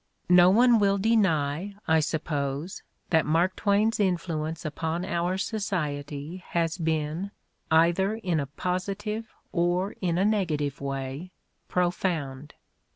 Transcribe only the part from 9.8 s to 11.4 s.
in a negative way,